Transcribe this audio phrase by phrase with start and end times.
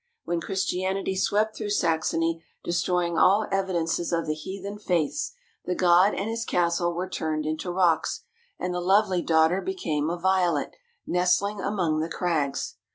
[0.23, 5.33] When Christianity swept through Saxony, destroying all evidences of the heathen faiths,
[5.65, 8.23] the god and his castle were turned into rocks,
[8.57, 10.75] and the lovely daughter became a Violet,
[11.05, 12.77] nestling among the crags.